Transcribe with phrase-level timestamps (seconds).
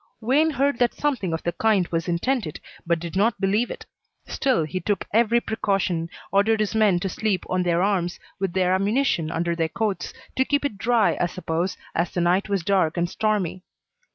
[0.19, 3.85] "Wayne heard that something of the kind was intended, but did not believe it.
[4.25, 8.73] Still, he took every precaution; ordered his men to sleep on their arms with their
[8.73, 12.97] ammunition under their coats to keep it dry I suppose, as the night was dark
[12.97, 13.61] and stormy.